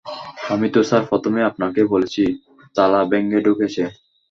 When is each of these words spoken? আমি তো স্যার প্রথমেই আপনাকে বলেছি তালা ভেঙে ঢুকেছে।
আমি 0.51 0.67
তো 0.73 0.79
স্যার 0.83 1.03
প্রথমেই 1.09 1.47
আপনাকে 1.51 1.81
বলেছি 1.85 2.23
তালা 2.75 3.01
ভেঙে 3.11 3.39
ঢুকেছে। 3.45 3.83